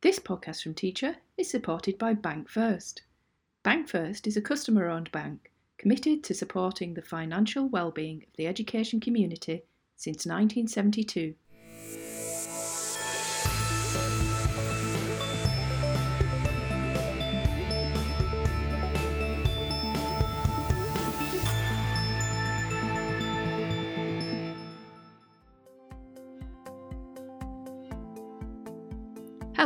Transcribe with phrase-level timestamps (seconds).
[0.00, 3.02] This podcast from Teacher is supported by Bank First.
[3.64, 8.46] Bank First is a customer owned bank committed to supporting the financial well-being of the
[8.46, 9.64] education community
[9.96, 11.34] since 1972.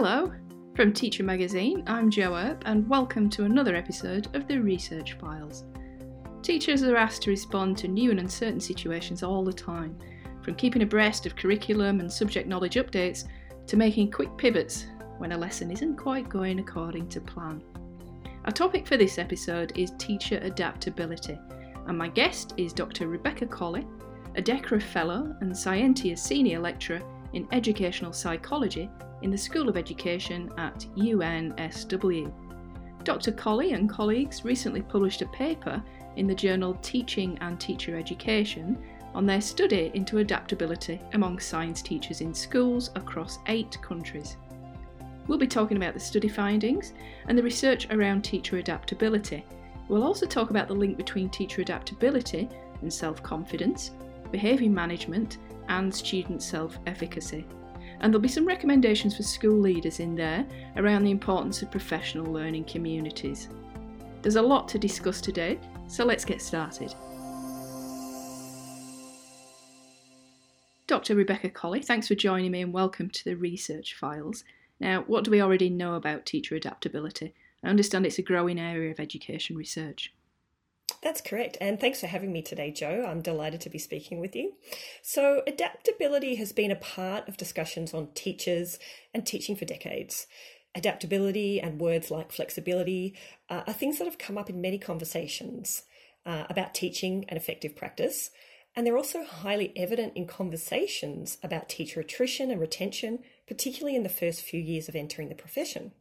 [0.04, 0.32] Hello,
[0.74, 5.62] from Teacher Magazine, I'm Jo Earp, and welcome to another episode of the Research Files.
[6.42, 9.96] Teachers are asked to respond to new and uncertain situations all the time,
[10.42, 13.28] from keeping abreast of curriculum and subject knowledge updates
[13.68, 14.86] to making quick pivots
[15.18, 17.62] when a lesson isn't quite going according to plan.
[18.44, 21.38] Our topic for this episode is teacher adaptability,
[21.86, 23.06] and my guest is Dr.
[23.06, 23.86] Rebecca Collie,
[24.34, 27.02] a DECRA Fellow and Scientia Senior Lecturer
[27.34, 28.90] in Educational Psychology
[29.22, 32.32] in the School of Education at UNSW.
[33.04, 33.32] Dr.
[33.32, 35.82] Collie and colleagues recently published a paper
[36.16, 38.78] in the journal Teaching and Teacher Education
[39.14, 44.36] on their study into adaptability among science teachers in schools across eight countries.
[45.26, 46.94] We'll be talking about the study findings
[47.28, 49.44] and the research around teacher adaptability.
[49.88, 52.48] We'll also talk about the link between teacher adaptability
[52.80, 53.92] and self confidence,
[54.30, 57.46] behaviour management, and student self efficacy.
[58.02, 60.44] And there'll be some recommendations for school leaders in there
[60.76, 63.48] around the importance of professional learning communities.
[64.22, 66.92] There's a lot to discuss today, so let's get started.
[70.88, 71.14] Dr.
[71.14, 74.42] Rebecca Collie, thanks for joining me and welcome to the Research Files.
[74.80, 77.34] Now, what do we already know about teacher adaptability?
[77.62, 80.12] I understand it's a growing area of education research.
[81.00, 81.56] That's correct.
[81.60, 83.04] And thanks for having me today, Jo.
[83.08, 84.52] I'm delighted to be speaking with you.
[85.02, 88.78] So, adaptability has been a part of discussions on teachers
[89.12, 90.26] and teaching for decades.
[90.74, 93.14] Adaptability and words like flexibility
[93.50, 95.82] uh, are things that have come up in many conversations
[96.24, 98.30] uh, about teaching and effective practice.
[98.74, 104.08] And they're also highly evident in conversations about teacher attrition and retention, particularly in the
[104.08, 105.92] first few years of entering the profession.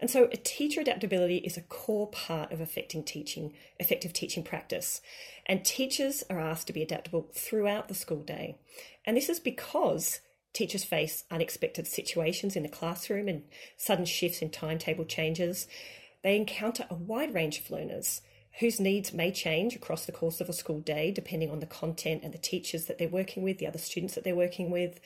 [0.00, 5.00] And so, teacher adaptability is a core part of affecting teaching, effective teaching practice.
[5.46, 8.58] And teachers are asked to be adaptable throughout the school day.
[9.04, 10.20] And this is because
[10.52, 13.42] teachers face unexpected situations in the classroom and
[13.76, 15.66] sudden shifts in timetable changes.
[16.22, 18.22] They encounter a wide range of learners
[18.60, 22.22] whose needs may change across the course of a school day, depending on the content
[22.24, 25.00] and the teachers that they're working with, the other students that they're working with.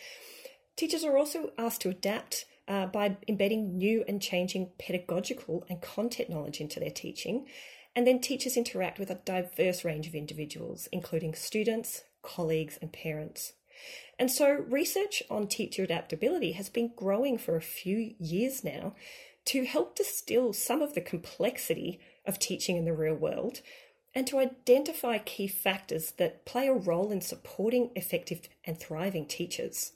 [0.74, 6.30] Teachers are also asked to adapt uh, by embedding new and changing pedagogical and content
[6.30, 7.46] knowledge into their teaching.
[7.94, 13.52] And then teachers interact with a diverse range of individuals, including students, colleagues, and parents.
[14.18, 18.94] And so, research on teacher adaptability has been growing for a few years now
[19.46, 23.60] to help distill some of the complexity of teaching in the real world
[24.14, 29.92] and to identify key factors that play a role in supporting effective and thriving teachers.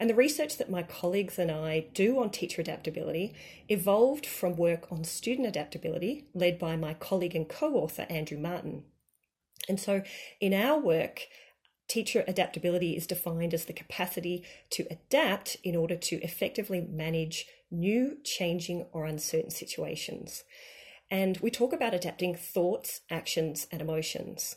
[0.00, 3.34] And the research that my colleagues and I do on teacher adaptability
[3.68, 8.84] evolved from work on student adaptability, led by my colleague and co author, Andrew Martin.
[9.68, 10.02] And so,
[10.40, 11.28] in our work,
[11.88, 18.18] teacher adaptability is defined as the capacity to adapt in order to effectively manage new,
[18.24, 20.44] changing, or uncertain situations.
[21.10, 24.56] And we talk about adapting thoughts, actions, and emotions.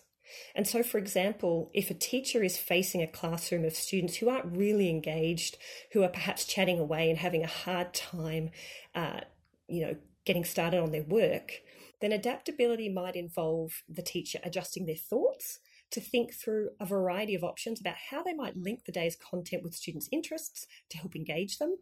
[0.56, 4.58] And so, for example, if a teacher is facing a classroom of students who aren't
[4.58, 5.58] really engaged,
[5.94, 8.52] who are perhaps chatting away and having a hard time,
[8.94, 9.22] uh,
[9.68, 11.62] you know, getting started on their work,
[12.02, 15.60] then adaptability might involve the teacher adjusting their thoughts
[15.92, 19.64] to think through a variety of options about how they might link the day's content
[19.64, 21.78] with students' interests to help engage them.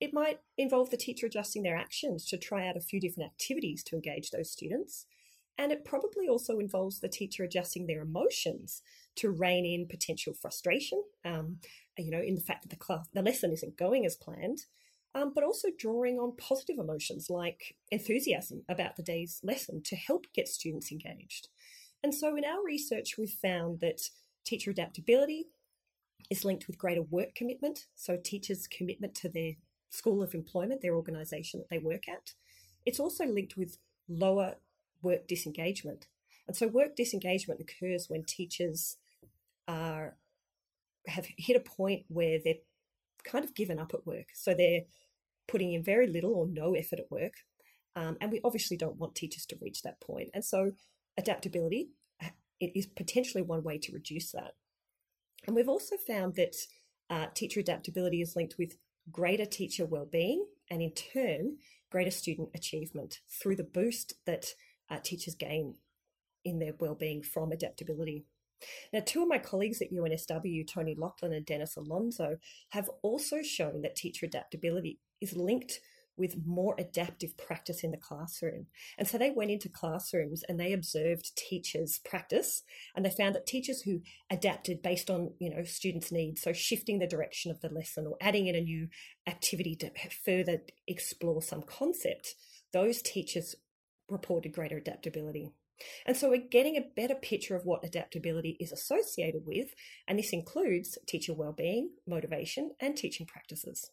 [0.00, 3.84] It might involve the teacher adjusting their actions to try out a few different activities
[3.84, 5.06] to engage those students.
[5.58, 8.82] And it probably also involves the teacher adjusting their emotions
[9.16, 11.58] to rein in potential frustration, um,
[11.98, 14.64] you know, in the fact that the class, the lesson isn't going as planned,
[15.14, 20.26] um, but also drawing on positive emotions like enthusiasm about the day's lesson to help
[20.34, 21.48] get students engaged.
[22.02, 24.00] And so in our research, we've found that
[24.44, 25.48] teacher adaptability
[26.30, 27.86] is linked with greater work commitment.
[27.94, 29.52] So teachers' commitment to their
[29.90, 32.32] school of employment, their organisation that they work at.
[32.86, 33.76] It's also linked with
[34.08, 34.56] lower
[35.02, 36.06] work disengagement.
[36.46, 38.96] And so work disengagement occurs when teachers
[39.68, 40.16] are
[41.08, 42.62] have hit a point where they're
[43.24, 44.26] kind of given up at work.
[44.34, 44.82] So they're
[45.48, 47.34] putting in very little or no effort at work.
[47.96, 50.30] Um, and we obviously don't want teachers to reach that point.
[50.32, 50.72] And so
[51.18, 51.90] adaptability
[52.62, 54.52] it is potentially one way to reduce that.
[55.46, 56.54] And we've also found that
[57.10, 58.76] uh, teacher adaptability is linked with
[59.10, 61.56] greater teacher well-being and in turn
[61.90, 64.46] greater student achievement through the boost that
[64.92, 65.76] uh, teachers gain
[66.44, 68.24] in their well-being from adaptability.
[68.92, 72.36] Now, two of my colleagues at UNSW, Tony Loughland and Dennis Alonzo,
[72.70, 75.80] have also shown that teacher adaptability is linked
[76.16, 78.66] with more adaptive practice in the classroom.
[78.98, 82.62] And so they went into classrooms and they observed teachers practice
[82.94, 86.98] and they found that teachers who adapted based on, you know, students' needs, so shifting
[86.98, 88.88] the direction of the lesson or adding in a new
[89.26, 89.90] activity to
[90.24, 92.34] further explore some concept,
[92.72, 93.56] those teachers
[94.08, 95.52] reported greater adaptability.
[96.06, 99.74] And so we're getting a better picture of what adaptability is associated with,
[100.06, 103.90] and this includes teacher well-being, motivation, and teaching practices.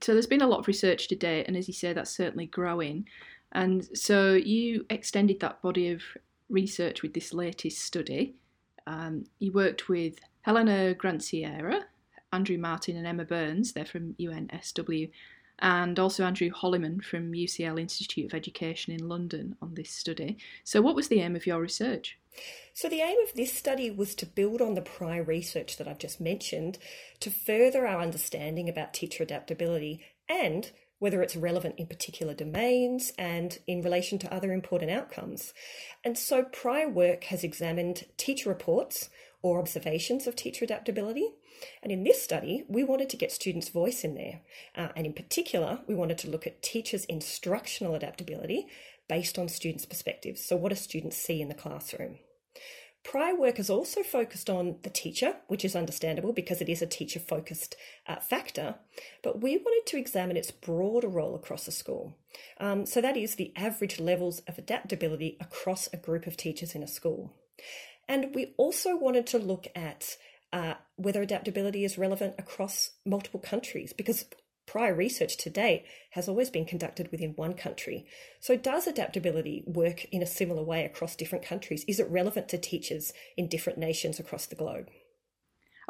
[0.00, 2.46] So there's been a lot of research to date, and as you say, that's certainly
[2.46, 3.06] growing.
[3.52, 6.02] And so you extended that body of
[6.50, 8.34] research with this latest study.
[8.86, 11.82] Um, you worked with Helena Granziera,
[12.32, 13.72] Andrew Martin, and Emma Burns.
[13.72, 15.10] They're from UNSW,
[15.60, 20.38] and also Andrew Holliman from UCL Institute of Education in London on this study.
[20.64, 22.18] So, what was the aim of your research?
[22.72, 25.98] So, the aim of this study was to build on the prior research that I've
[25.98, 26.78] just mentioned
[27.20, 33.58] to further our understanding about teacher adaptability and whether it's relevant in particular domains and
[33.66, 35.52] in relation to other important outcomes.
[36.04, 39.10] And so, prior work has examined teacher reports
[39.42, 41.34] or observations of teacher adaptability.
[41.82, 44.40] And in this study, we wanted to get students' voice in there.
[44.74, 48.66] Uh, and in particular, we wanted to look at teachers' instructional adaptability
[49.08, 50.44] based on students' perspectives.
[50.44, 52.18] So, what do students see in the classroom?
[53.02, 56.86] Prior work has also focused on the teacher, which is understandable because it is a
[56.86, 57.76] teacher focused
[58.06, 58.76] uh, factor,
[59.22, 62.16] but we wanted to examine its broader role across a school.
[62.58, 66.82] Um, so, that is the average levels of adaptability across a group of teachers in
[66.82, 67.34] a school.
[68.08, 70.16] And we also wanted to look at
[70.54, 74.24] uh, whether adaptability is relevant across multiple countries because
[74.66, 78.06] prior research to date has always been conducted within one country.
[78.38, 81.84] So, does adaptability work in a similar way across different countries?
[81.88, 84.90] Is it relevant to teachers in different nations across the globe?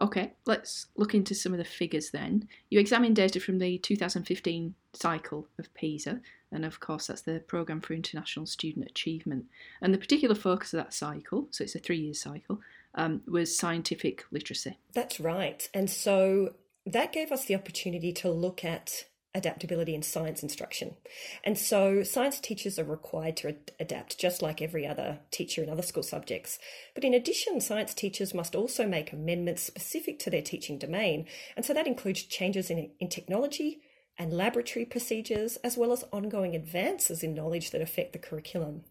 [0.01, 2.49] Okay, let's look into some of the figures then.
[2.71, 6.21] You examined data from the 2015 cycle of PISA,
[6.51, 9.45] and of course, that's the Programme for International Student Achievement.
[9.83, 12.61] And the particular focus of that cycle, so it's a three year cycle,
[12.95, 14.79] um, was scientific literacy.
[14.93, 15.69] That's right.
[15.75, 16.55] And so
[16.87, 19.05] that gave us the opportunity to look at
[19.35, 20.95] adaptability in science instruction.
[21.43, 25.69] And so science teachers are required to ad- adapt just like every other teacher in
[25.69, 26.59] other school subjects.
[26.95, 31.27] But in addition, science teachers must also make amendments specific to their teaching domain.
[31.57, 33.81] And so that includes changes in, in technology
[34.17, 38.85] and laboratory procedures, as well as ongoing advances in knowledge that affect the curriculum.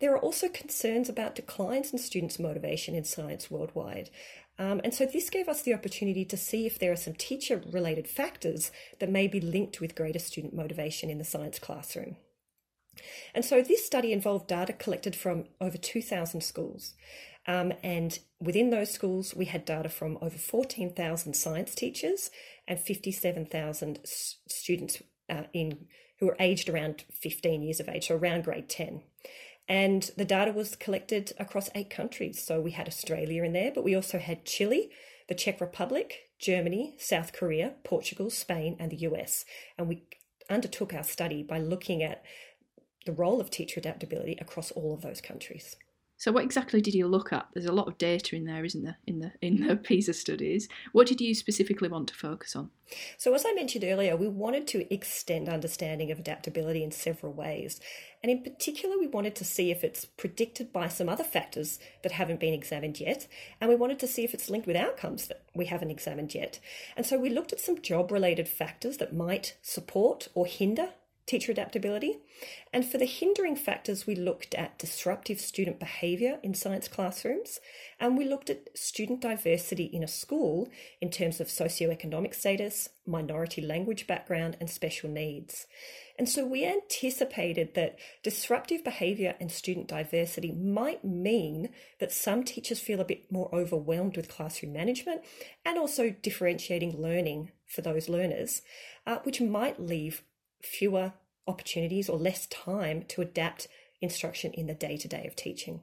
[0.00, 4.10] There are also concerns about declines in students' motivation in science worldwide.
[4.58, 7.62] Um, and so this gave us the opportunity to see if there are some teacher
[7.70, 8.70] related factors
[9.00, 12.16] that may be linked with greater student motivation in the science classroom.
[13.34, 16.94] And so this study involved data collected from over 2,000 schools.
[17.46, 22.30] Um, and within those schools, we had data from over 14,000 science teachers
[22.66, 25.86] and 57,000 s- students uh, in
[26.18, 29.02] who were aged around 15 years of age, so around grade 10.
[29.68, 32.42] And the data was collected across eight countries.
[32.42, 34.90] So we had Australia in there, but we also had Chile,
[35.28, 39.44] the Czech Republic, Germany, South Korea, Portugal, Spain, and the US.
[39.76, 40.04] And we
[40.48, 42.22] undertook our study by looking at
[43.06, 45.76] the role of teacher adaptability across all of those countries.
[46.18, 47.46] So, what exactly did you look at?
[47.52, 50.66] There's a lot of data in there, isn't there, in the in the PISA studies?
[50.92, 52.70] What did you specifically want to focus on?
[53.18, 57.80] So, as I mentioned earlier, we wanted to extend understanding of adaptability in several ways,
[58.22, 62.12] and in particular, we wanted to see if it's predicted by some other factors that
[62.12, 63.26] haven't been examined yet,
[63.60, 66.60] and we wanted to see if it's linked with outcomes that we haven't examined yet.
[66.96, 70.90] And so, we looked at some job-related factors that might support or hinder
[71.26, 72.18] teacher adaptability.
[72.72, 77.58] And for the hindering factors, we looked at disruptive student behaviour in science classrooms,
[77.98, 80.68] and we looked at student diversity in a school
[81.00, 85.66] in terms of socioeconomic status, minority language background, and special needs.
[86.18, 92.80] And so we anticipated that disruptive behaviour and student diversity might mean that some teachers
[92.80, 95.22] feel a bit more overwhelmed with classroom management
[95.64, 98.62] and also differentiating learning for those learners,
[99.06, 100.22] uh, which might leave
[100.66, 101.12] fewer
[101.46, 103.68] opportunities or less time to adapt
[104.00, 105.82] instruction in the day to day of teaching.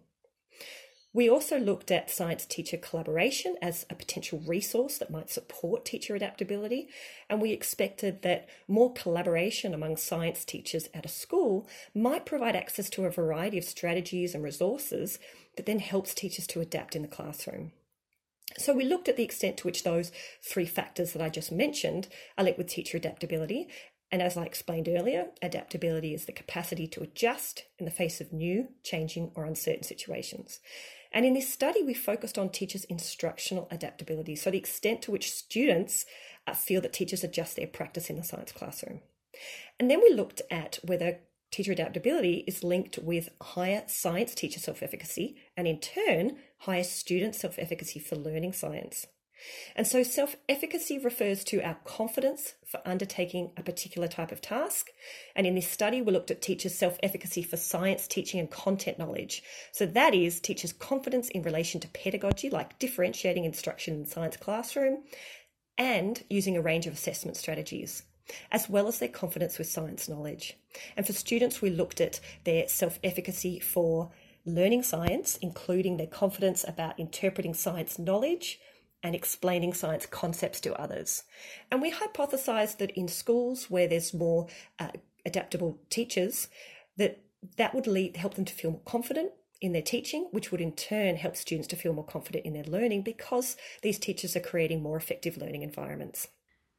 [1.15, 6.15] We also looked at science teacher collaboration as a potential resource that might support teacher
[6.15, 6.89] adaptability,
[7.29, 12.89] and we expected that more collaboration among science teachers at a school might provide access
[12.89, 15.19] to a variety of strategies and resources
[15.55, 17.73] that then helps teachers to adapt in the classroom.
[18.57, 20.11] So we looked at the extent to which those
[20.41, 23.67] three factors that I just mentioned are linked with teacher adaptability.
[24.13, 28.31] And as I explained earlier, adaptability is the capacity to adjust in the face of
[28.31, 30.59] new, changing, or uncertain situations.
[31.11, 35.31] And in this study, we focused on teachers' instructional adaptability, so the extent to which
[35.31, 36.05] students
[36.45, 39.01] uh, feel that teachers adjust their practice in the science classroom.
[39.79, 44.83] And then we looked at whether teacher adaptability is linked with higher science teacher self
[44.83, 49.07] efficacy and, in turn, higher student self efficacy for learning science.
[49.75, 54.89] And so, self efficacy refers to our confidence for undertaking a particular type of task.
[55.35, 58.99] And in this study, we looked at teachers' self efficacy for science teaching and content
[58.99, 59.43] knowledge.
[59.71, 65.03] So, that is teachers' confidence in relation to pedagogy, like differentiating instruction in science classroom,
[65.77, 68.03] and using a range of assessment strategies
[68.51, 70.57] as well as their confidence with science knowledge.
[70.95, 74.11] And for students, we looked at their self efficacy for
[74.45, 78.59] learning science, including their confidence about interpreting science knowledge
[79.03, 81.23] and explaining science concepts to others.
[81.69, 84.47] And we hypothesized that in schools where there's more
[84.79, 84.91] uh,
[85.25, 86.47] adaptable teachers,
[86.97, 87.21] that
[87.57, 90.71] that would lead, help them to feel more confident in their teaching, which would in
[90.71, 94.81] turn help students to feel more confident in their learning because these teachers are creating
[94.81, 96.29] more effective learning environments.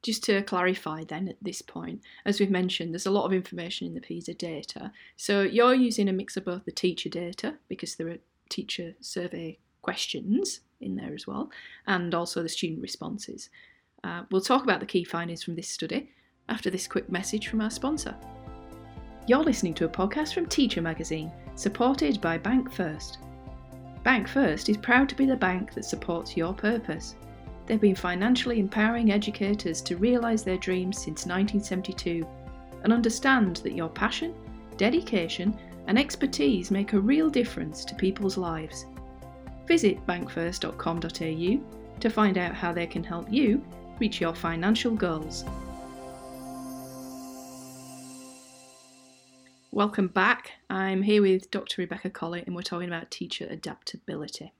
[0.03, 3.87] Just to clarify, then, at this point, as we've mentioned, there's a lot of information
[3.87, 4.91] in the PISA data.
[5.15, 8.17] So you're using a mix of both the teacher data, because there are
[8.49, 11.51] teacher survey questions in there as well,
[11.87, 13.49] and also the student responses.
[14.03, 16.11] Uh, we'll talk about the key findings from this study
[16.47, 18.15] after this quick message from our sponsor.
[19.27, 23.17] You're listening to a podcast from Teacher Magazine, supported by Bank First.
[24.03, 27.15] Bank First is proud to be the bank that supports your purpose.
[27.65, 32.27] They've been financially empowering educators to realise their dreams since 1972
[32.83, 34.35] and understand that your passion,
[34.77, 38.85] dedication, and expertise make a real difference to people's lives.
[39.67, 43.63] Visit bankfirst.com.au to find out how they can help you
[43.99, 45.45] reach your financial goals.
[49.71, 50.51] Welcome back.
[50.69, 51.81] I'm here with Dr.
[51.81, 54.53] Rebecca Collie and we're talking about teacher adaptability.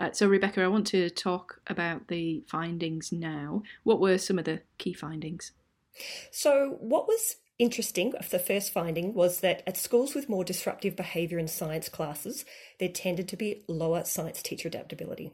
[0.00, 3.62] Uh, so, Rebecca, I want to talk about the findings now.
[3.82, 5.52] What were some of the key findings?
[6.30, 11.38] So, what was interesting the first finding was that at schools with more disruptive behaviour
[11.38, 12.44] in science classes,
[12.80, 15.30] there tended to be lower science teacher adaptability.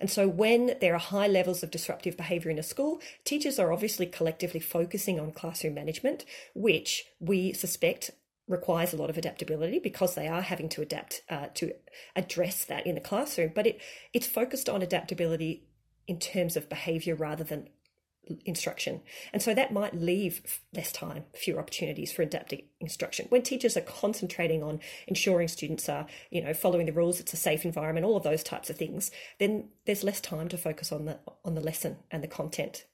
[0.00, 3.72] And so, when there are high levels of disruptive behaviour in a school, teachers are
[3.72, 8.10] obviously collectively focusing on classroom management, which we suspect
[8.48, 11.72] requires a lot of adaptability because they are having to adapt uh, to
[12.16, 13.52] address that in the classroom.
[13.54, 13.80] But it
[14.12, 15.68] it's focused on adaptability
[16.08, 17.68] in terms of behaviour rather than
[18.44, 19.02] instruction.
[19.32, 23.26] And so that might leave less time, fewer opportunities for adapting instruction.
[23.28, 27.36] When teachers are concentrating on ensuring students are, you know, following the rules, it's a
[27.36, 31.04] safe environment, all of those types of things, then there's less time to focus on
[31.04, 32.84] the on the lesson and the content.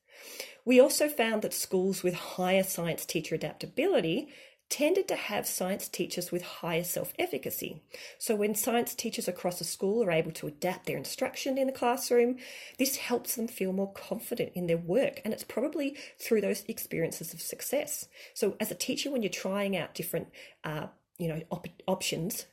[0.64, 4.28] We also found that schools with higher science teacher adaptability
[4.70, 7.82] tended to have science teachers with higher self efficacy.
[8.18, 11.72] So, when science teachers across a school are able to adapt their instruction in the
[11.72, 12.36] classroom,
[12.78, 15.20] this helps them feel more confident in their work.
[15.24, 18.08] And it's probably through those experiences of success.
[18.34, 20.28] So, as a teacher, when you're trying out different
[20.64, 22.46] uh, you know, op- options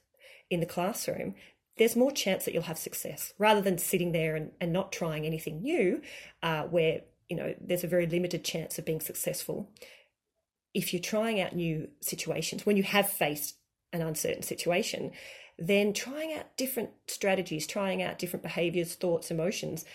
[0.50, 1.36] in the classroom,
[1.78, 5.26] there's more chance that you'll have success rather than sitting there and, and not trying
[5.26, 6.02] anything new
[6.44, 9.70] uh, where you know there's a very limited chance of being successful
[10.76, 13.56] if you're trying out new situations, when you have faced
[13.94, 15.12] an uncertain situation,
[15.58, 19.86] then trying out different strategies, trying out different behaviors, thoughts, emotions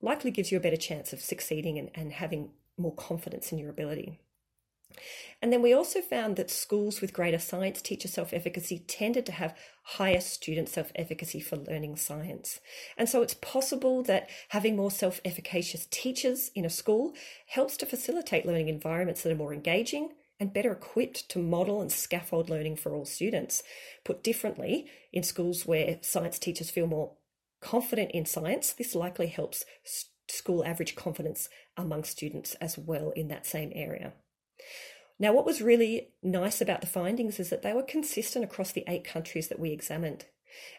[0.00, 3.68] likely gives you a better chance of succeeding and, and having more confidence in your
[3.68, 4.20] ability.
[5.42, 9.32] And then we also found that schools with greater science teacher self efficacy tended to
[9.32, 12.60] have higher student self efficacy for learning science.
[12.96, 17.14] And so it's possible that having more self efficacious teachers in a school
[17.46, 21.92] helps to facilitate learning environments that are more engaging, and better equipped to model and
[21.92, 23.62] scaffold learning for all students.
[24.04, 27.12] Put differently, in schools where science teachers feel more
[27.60, 29.64] confident in science, this likely helps
[30.28, 34.14] school average confidence among students as well in that same area.
[35.18, 38.84] Now, what was really nice about the findings is that they were consistent across the
[38.88, 40.24] eight countries that we examined.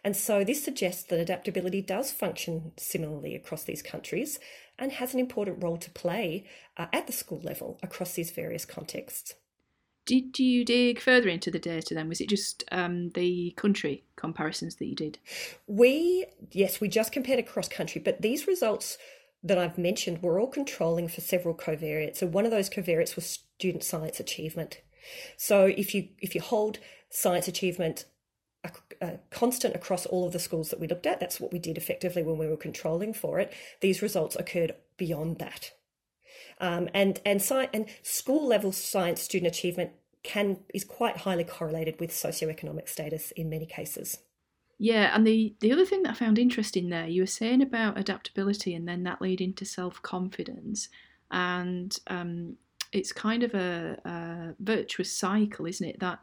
[0.04, 4.40] And so this suggests that adaptability does function similarly across these countries
[4.80, 8.66] and has an important role to play uh, at the school level across these various
[8.66, 9.36] contexts.
[10.06, 12.10] Did you dig further into the data then?
[12.10, 15.20] Was it just um, the country comparisons that you did?
[15.68, 18.98] We, yes, we just compared across country, but these results
[19.44, 22.18] that I've mentioned were all controlling for several covariates.
[22.18, 24.82] So one of those covariates was student science achievement.
[25.38, 26.80] So if you if you hold
[27.10, 28.06] science achievement
[28.64, 31.20] a, a constant across all of the schools that we looked at.
[31.20, 33.54] That's what we did effectively when we were controlling for it.
[33.82, 35.72] These results occurred beyond that.
[36.62, 39.92] Um, and and, sci- and school level science student achievement
[40.24, 44.20] can is quite highly correlated with socioeconomic status in many cases.
[44.78, 47.98] Yeah, and the the other thing that I found interesting there, you were saying about
[47.98, 50.90] adaptability, and then that leading to self confidence,
[51.32, 52.58] and um,
[52.92, 56.00] it's kind of a, a virtuous cycle, isn't it?
[56.00, 56.20] That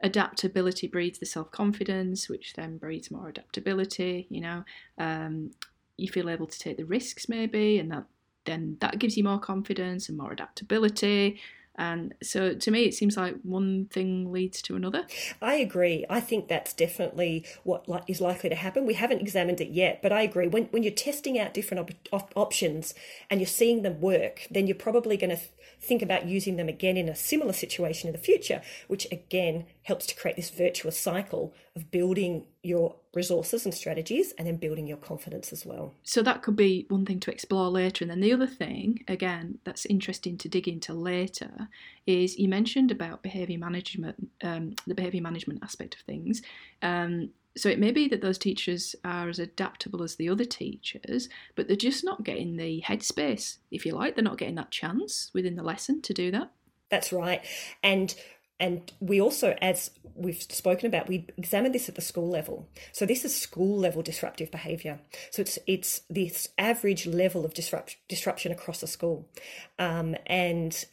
[0.00, 4.26] adaptability breeds the self confidence, which then breeds more adaptability.
[4.30, 4.64] You know,
[4.98, 5.50] um,
[5.96, 8.04] you feel able to take the risks maybe, and that
[8.46, 11.40] then that gives you more confidence and more adaptability.
[11.78, 15.06] And so to me, it seems like one thing leads to another.
[15.42, 16.06] I agree.
[16.08, 18.86] I think that's definitely what is likely to happen.
[18.86, 20.48] We haven't examined it yet, but I agree.
[20.48, 22.94] When, when you're testing out different op- options
[23.28, 25.42] and you're seeing them work, then you're probably going to
[25.78, 30.06] think about using them again in a similar situation in the future, which again helps
[30.06, 34.96] to create this virtuous cycle of building your resources and strategies and then building your
[34.96, 35.92] confidence as well.
[36.02, 38.02] So that could be one thing to explore later.
[38.04, 41.68] And then the other thing, again, that's interesting to dig into later,
[42.06, 46.42] is you mentioned about behaviour management, um, the behaviour management aspect of things.
[46.82, 51.28] Um, so it may be that those teachers are as adaptable as the other teachers,
[51.54, 54.14] but they're just not getting the headspace, if you like.
[54.14, 56.50] They're not getting that chance within the lesson to do that.
[56.90, 57.44] That's right.
[57.82, 58.14] And
[58.58, 62.68] and we also, as we've spoken about, we examined this at the school level.
[62.92, 65.00] So this is school level disruptive behaviour.
[65.30, 69.28] So it's it's this average level of disrupt, disruption across a school,
[69.78, 70.84] um, and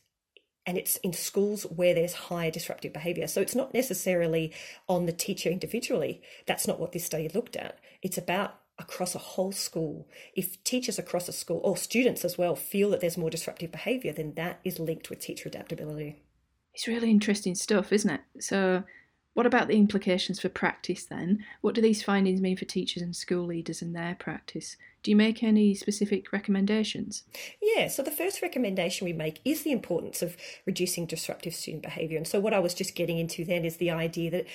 [0.65, 3.27] and it's in schools where there's higher disruptive behaviour.
[3.27, 4.53] So it's not necessarily
[4.87, 6.21] on the teacher individually.
[6.45, 7.79] That's not what this study looked at.
[8.01, 10.07] It's about across a whole school.
[10.35, 14.11] If teachers across a school or students as well feel that there's more disruptive behaviour,
[14.13, 16.22] then that is linked with teacher adaptability.
[16.73, 18.21] It's really interesting stuff, isn't it?
[18.39, 18.83] So
[19.33, 21.43] what about the implications for practice then?
[21.61, 24.77] What do these findings mean for teachers and school leaders in their practice?
[25.01, 27.23] Do you make any specific recommendations?
[27.61, 32.17] Yeah, so the first recommendation we make is the importance of reducing disruptive student behaviour.
[32.17, 34.45] And so, what I was just getting into then is the idea that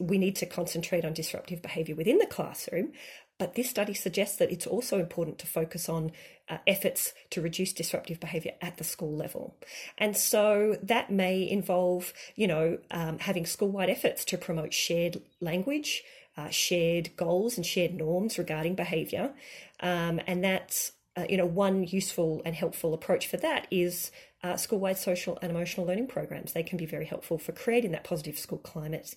[0.00, 2.92] we need to concentrate on disruptive behaviour within the classroom,
[3.38, 6.12] but this study suggests that it's also important to focus on
[6.48, 9.56] uh, efforts to reduce disruptive behaviour at the school level.
[9.96, 15.22] And so that may involve, you know, um, having school wide efforts to promote shared
[15.40, 16.02] language,
[16.36, 19.32] uh, shared goals, and shared norms regarding behaviour.
[19.80, 24.10] Um, and that's, uh, you know, one useful and helpful approach for that is
[24.42, 26.52] uh, school wide social and emotional learning programs.
[26.52, 29.14] They can be very helpful for creating that positive school climate.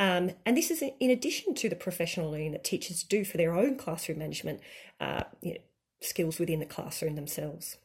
[0.00, 3.54] Um, and this is in addition to the professional learning that teachers do for their
[3.54, 4.60] own classroom management
[4.98, 5.60] uh, you know,
[6.00, 7.76] skills within the classroom themselves.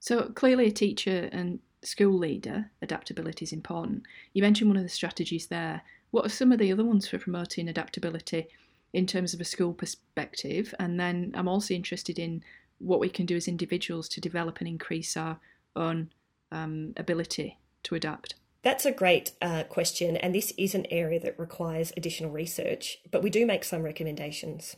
[0.00, 4.04] So clearly, a teacher and school leader adaptability is important.
[4.32, 5.82] You mentioned one of the strategies there.
[6.10, 8.48] What are some of the other ones for promoting adaptability
[8.94, 10.74] in terms of a school perspective?
[10.78, 12.42] And then I'm also interested in
[12.78, 15.38] what we can do as individuals to develop and increase our
[15.74, 16.10] own
[16.50, 18.36] um, ability to adapt.
[18.66, 23.22] That's a great uh, question, and this is an area that requires additional research, but
[23.22, 24.74] we do make some recommendations.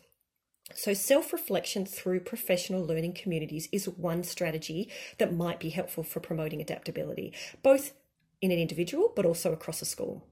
[0.75, 6.21] So, self reflection through professional learning communities is one strategy that might be helpful for
[6.21, 7.95] promoting adaptability, both
[8.43, 10.23] in an individual but also across a school.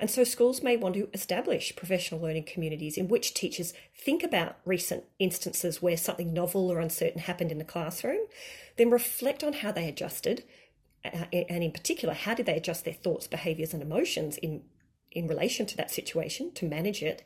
[0.00, 4.56] And so, schools may want to establish professional learning communities in which teachers think about
[4.64, 8.20] recent instances where something novel or uncertain happened in the classroom,
[8.78, 10.44] then reflect on how they adjusted
[11.04, 14.62] and in particular, how did they adjust their thoughts, behaviors, and emotions in,
[15.10, 17.24] in relation to that situation to manage it?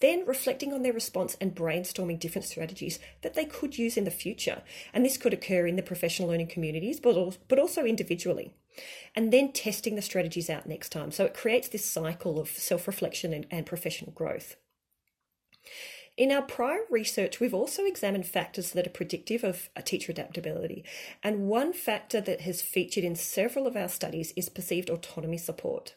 [0.00, 4.12] Then reflecting on their response and brainstorming different strategies that they could use in the
[4.12, 4.62] future.
[4.92, 8.54] And this could occur in the professional learning communities, but also, but also individually.
[9.16, 11.10] And then testing the strategies out next time.
[11.10, 14.54] So it creates this cycle of self reflection and, and professional growth.
[16.18, 20.84] In our prior research, we've also examined factors that are predictive of teacher adaptability.
[21.22, 25.94] And one factor that has featured in several of our studies is perceived autonomy support.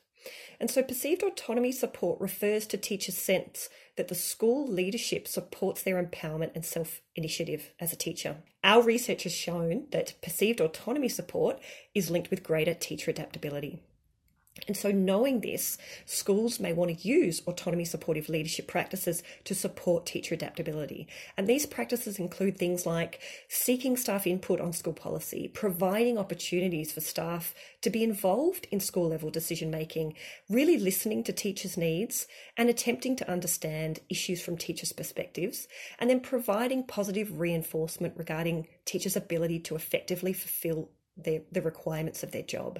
[0.59, 6.01] And so, perceived autonomy support refers to teachers' sense that the school leadership supports their
[6.01, 8.37] empowerment and self initiative as a teacher.
[8.63, 11.59] Our research has shown that perceived autonomy support
[11.95, 13.81] is linked with greater teacher adaptability.
[14.67, 20.05] And so, knowing this, schools may want to use autonomy supportive leadership practices to support
[20.05, 21.07] teacher adaptability.
[21.37, 26.99] And these practices include things like seeking staff input on school policy, providing opportunities for
[26.99, 30.15] staff to be involved in school level decision making,
[30.49, 36.19] really listening to teachers' needs, and attempting to understand issues from teachers' perspectives, and then
[36.19, 42.79] providing positive reinforcement regarding teachers' ability to effectively fulfill their, the requirements of their job.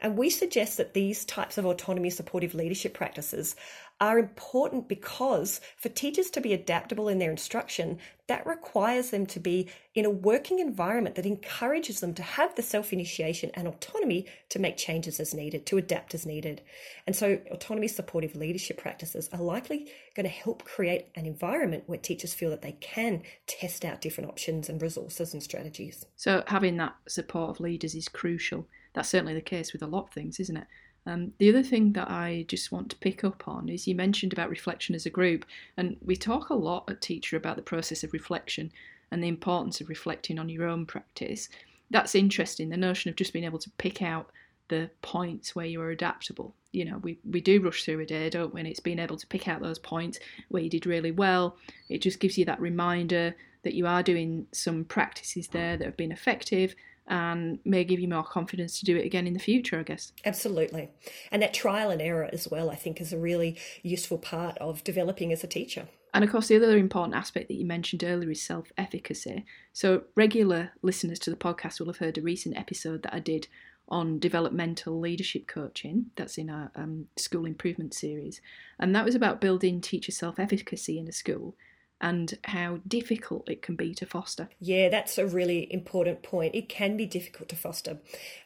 [0.00, 3.56] And we suggest that these types of autonomy supportive leadership practices
[4.04, 9.40] are important because for teachers to be adaptable in their instruction, that requires them to
[9.40, 14.26] be in a working environment that encourages them to have the self initiation and autonomy
[14.50, 16.60] to make changes as needed, to adapt as needed.
[17.06, 21.98] And so, autonomy supportive leadership practices are likely going to help create an environment where
[21.98, 26.04] teachers feel that they can test out different options and resources and strategies.
[26.16, 28.68] So, having that support of leaders is crucial.
[28.92, 30.66] That's certainly the case with a lot of things, isn't it?
[31.06, 34.32] Um, the other thing that I just want to pick up on is you mentioned
[34.32, 35.44] about reflection as a group,
[35.76, 38.72] and we talk a lot at Teacher about the process of reflection
[39.10, 41.48] and the importance of reflecting on your own practice.
[41.90, 44.30] That's interesting, the notion of just being able to pick out
[44.68, 46.54] the points where you are adaptable.
[46.72, 48.60] You know, we, we do rush through a day, don't we?
[48.60, 51.58] And it's being able to pick out those points where you did really well.
[51.90, 55.96] It just gives you that reminder that you are doing some practices there that have
[55.96, 56.74] been effective
[57.06, 60.12] and may give you more confidence to do it again in the future, I guess.
[60.24, 60.88] Absolutely.
[61.30, 64.82] And that trial and error as well, I think, is a really useful part of
[64.84, 65.88] developing as a teacher.
[66.14, 69.44] And of course, the other important aspect that you mentioned earlier is self efficacy.
[69.72, 73.48] So, regular listeners to the podcast will have heard a recent episode that I did
[73.88, 76.06] on developmental leadership coaching.
[76.16, 78.40] That's in our um, school improvement series.
[78.78, 81.56] And that was about building teacher self efficacy in a school
[82.00, 84.48] and how difficult it can be to foster.
[84.60, 86.54] Yeah, that's a really important point.
[86.54, 87.98] It can be difficult to foster.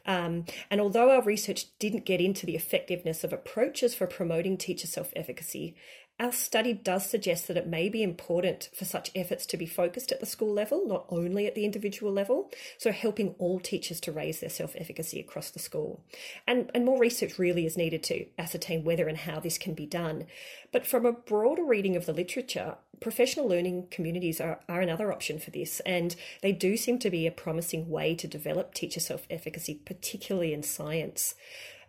[0.06, 4.86] Um, and although our research didn't get into the effectiveness of approaches for promoting teacher
[4.86, 5.76] self efficacy,
[6.20, 10.10] our study does suggest that it may be important for such efforts to be focused
[10.10, 14.12] at the school level, not only at the individual level, so helping all teachers to
[14.12, 16.04] raise their self efficacy across the school.
[16.46, 19.86] And, and more research really is needed to ascertain whether and how this can be
[19.86, 20.26] done.
[20.72, 25.38] But from a broader reading of the literature, professional learning communities are, are another option
[25.38, 29.26] for this, and they do seem to be a promising way to develop teacher self
[29.30, 31.34] efficacy, particularly in science.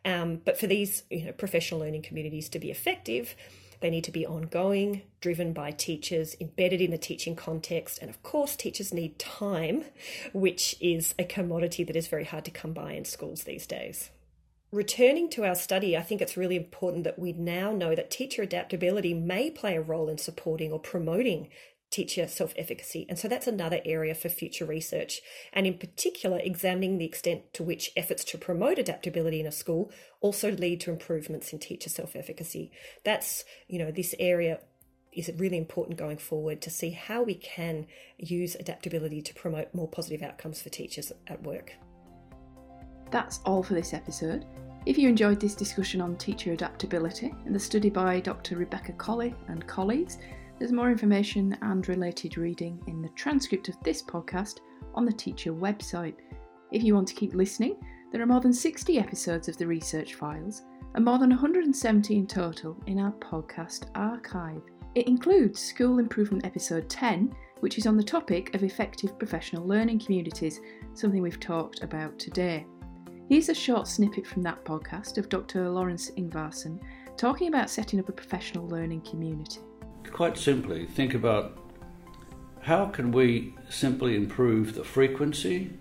[0.06, 3.36] Um, but for these you know, professional learning communities to be effective,
[3.82, 8.00] they need to be ongoing, driven by teachers, embedded in the teaching context.
[8.02, 9.86] And of course, teachers need time,
[10.34, 14.10] which is a commodity that is very hard to come by in schools these days.
[14.72, 18.44] Returning to our study, I think it's really important that we now know that teacher
[18.44, 21.50] adaptability may play a role in supporting or promoting
[21.90, 23.06] teacher self efficacy.
[23.10, 25.22] And so that's another area for future research,
[25.54, 29.92] and in particular, examining the extent to which efforts to promote adaptability in a school
[30.22, 32.72] also lead to improvements in teacher self efficacy.
[33.04, 34.60] That's, you know, this area
[35.12, 39.88] is really important going forward to see how we can use adaptability to promote more
[39.88, 41.74] positive outcomes for teachers at work.
[43.12, 44.46] That's all for this episode.
[44.86, 48.56] If you enjoyed this discussion on teacher adaptability and the study by Dr.
[48.56, 50.20] Rebecca Collie and colleagues,
[50.60, 54.58] there's more information and related reading in the transcript of this podcast
[54.94, 56.16] on the teacher website.
[56.74, 57.78] If you want to keep listening,
[58.12, 60.64] there are more than 60 episodes of the research files
[60.96, 64.62] and more than 170 in total in our podcast archive.
[64.96, 70.00] It includes School Improvement Episode 10, which is on the topic of effective professional learning
[70.00, 70.60] communities,
[70.94, 72.66] something we've talked about today.
[73.30, 75.70] Here's a short snippet from that podcast of Dr.
[75.70, 76.82] Lawrence Ingvarson
[77.16, 79.60] talking about setting up a professional learning community
[80.12, 81.58] quite simply think about
[82.62, 85.72] how can we simply improve the frequency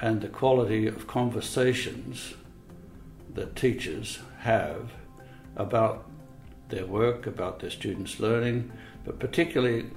[0.00, 2.34] and the quality of conversations
[3.34, 4.92] that teachers have
[5.56, 6.08] about
[6.68, 8.72] their work, about their students' learning,
[9.04, 9.90] but particularly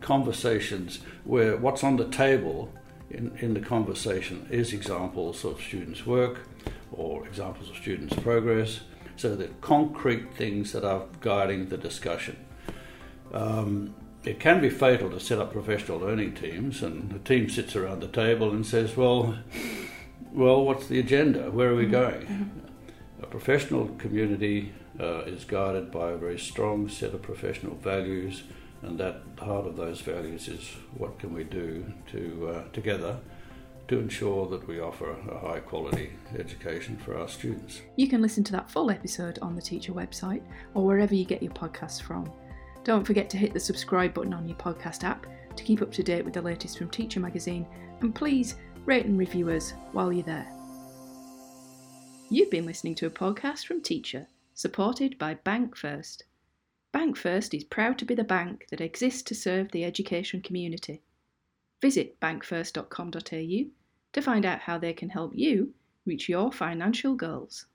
[0.00, 2.72] conversations where what's on the table
[3.10, 6.40] in, in the conversation is examples of students' work
[6.92, 8.80] or examples of students' progress,
[9.16, 12.36] so that concrete things that are guiding the discussion.
[13.32, 17.76] Um, it can be fatal to set up professional learning teams, and the team sits
[17.76, 19.38] around the table and says, "Well,
[20.32, 21.50] well, what's the agenda?
[21.50, 23.22] Where are we going?" Mm-hmm.
[23.22, 28.42] A professional community uh, is guided by a very strong set of professional values,
[28.82, 33.18] and that part of those values is what can we do to uh, together
[33.88, 37.80] to ensure that we offer a high quality education for our students.
[37.96, 40.42] You can listen to that full episode on the teacher website
[40.74, 42.30] or wherever you get your podcasts from.
[42.88, 46.02] Don't forget to hit the subscribe button on your podcast app to keep up to
[46.02, 47.66] date with the latest from Teacher Magazine,
[48.00, 48.54] and please
[48.86, 50.50] rate and review us while you're there.
[52.30, 56.24] You've been listening to a podcast from Teacher, supported by Bank First.
[56.90, 61.02] Bank First is proud to be the bank that exists to serve the education community.
[61.82, 63.70] Visit bankfirst.com.au
[64.14, 65.74] to find out how they can help you
[66.06, 67.66] reach your financial goals.